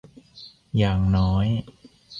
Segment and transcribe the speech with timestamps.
[0.77, 1.45] อย่างน้อย